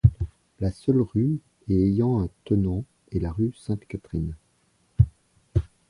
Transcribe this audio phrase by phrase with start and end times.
[0.59, 4.33] La seule rue y ayant un tenant est la rue Sainte-Catherine.